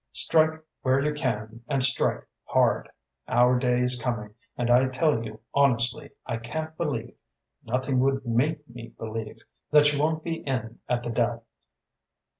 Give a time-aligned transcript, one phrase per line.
[0.13, 2.89] Strike where you can and strike hard.
[3.27, 7.13] Our day is coming and I tell you honestly I can't believe
[7.63, 9.37] nothing would make me believe
[9.69, 11.43] that you won't be in at the death."